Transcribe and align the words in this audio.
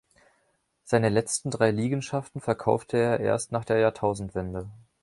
Seine 0.83 1.09
letzten 1.09 1.51
drei 1.51 1.69
Liegenschaften 1.69 2.41
verkaufte 2.41 2.97
er 2.97 3.19
erst 3.19 3.51
nach 3.51 3.65
der 3.65 3.77
Jahrtausendwende. 3.77 4.67